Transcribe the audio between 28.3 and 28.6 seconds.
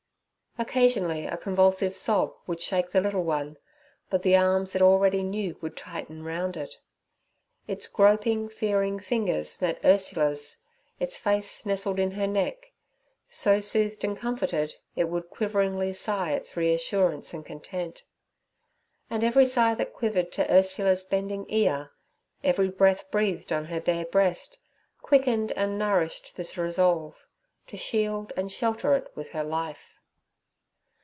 and